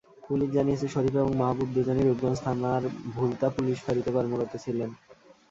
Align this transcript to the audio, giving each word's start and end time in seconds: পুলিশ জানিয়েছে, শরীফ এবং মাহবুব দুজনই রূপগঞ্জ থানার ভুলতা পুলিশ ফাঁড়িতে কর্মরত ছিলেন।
পুলিশ 0.23 0.49
জানিয়েছে, 0.51 0.85
শরীফ 0.87 1.13
এবং 1.15 1.31
মাহবুব 1.35 1.69
দুজনই 1.73 2.05
রূপগঞ্জ 2.05 2.37
থানার 2.43 2.83
ভুলতা 3.15 3.47
পুলিশ 3.55 3.77
ফাঁড়িতে 3.85 4.09
কর্মরত 4.15 4.51
ছিলেন। 4.63 4.89